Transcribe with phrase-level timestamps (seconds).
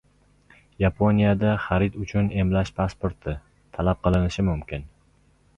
[0.83, 3.37] Yaponiyada xarid uchun “emlash pasporti”
[3.79, 4.93] talab qilinishi mumkin